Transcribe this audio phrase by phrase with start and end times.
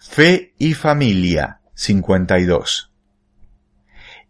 [0.00, 2.92] Fe y familia 52.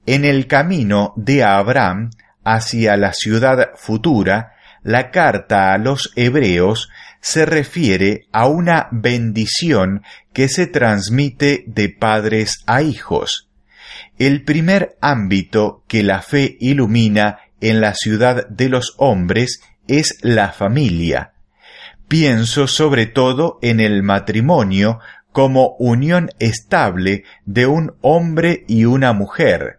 [0.06, 2.08] En el camino de Abraham
[2.42, 6.88] hacia la ciudad futura, la carta a los hebreos
[7.20, 10.02] se refiere a una bendición
[10.32, 13.50] que se transmite de padres a hijos.
[14.18, 20.50] El primer ámbito que la fe ilumina en la ciudad de los hombres es la
[20.50, 21.34] familia.
[22.08, 24.98] Pienso sobre todo en el matrimonio
[25.38, 29.78] como unión estable de un hombre y una mujer.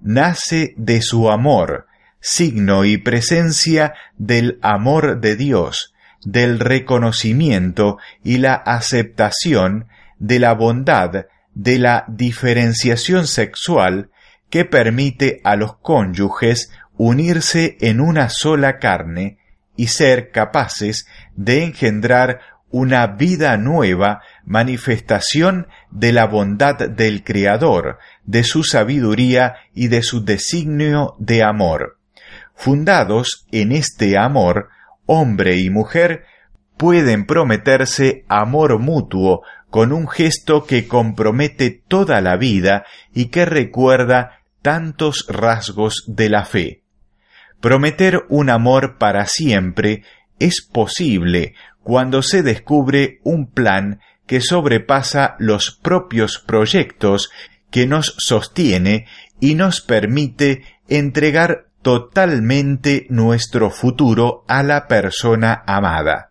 [0.00, 1.86] Nace de su amor,
[2.18, 9.86] signo y presencia del amor de Dios, del reconocimiento y la aceptación
[10.18, 14.10] de la bondad de la diferenciación sexual
[14.50, 19.38] que permite a los cónyuges unirse en una sola carne
[19.76, 28.44] y ser capaces de engendrar una vida nueva, manifestación de la bondad del Creador, de
[28.44, 31.98] su sabiduría y de su designio de amor.
[32.54, 34.68] Fundados en este amor,
[35.06, 36.24] hombre y mujer
[36.76, 44.40] pueden prometerse amor mutuo con un gesto que compromete toda la vida y que recuerda
[44.62, 46.82] tantos rasgos de la fe.
[47.60, 50.02] Prometer un amor para siempre
[50.38, 57.30] es posible cuando se descubre un plan que sobrepasa los propios proyectos
[57.70, 59.06] que nos sostiene
[59.40, 66.30] y nos permite entregar totalmente nuestro futuro a la persona amada.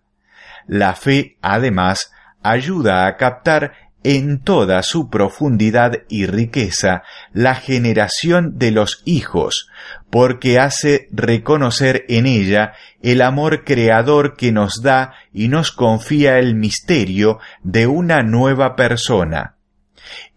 [0.67, 2.11] La fe, además,
[2.43, 3.73] ayuda a captar
[4.05, 7.01] en toda su profundidad y riqueza
[7.33, 9.67] la generación de los hijos,
[10.11, 16.53] porque hace reconocer en ella el amor creador que nos da y nos confía el
[16.53, 19.55] misterio de una nueva persona.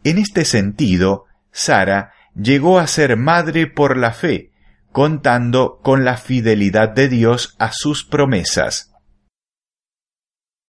[0.02, 4.50] En este sentido, Sara llegó a ser madre por la fe,
[4.92, 8.94] contando con la fidelidad de Dios a sus promesas.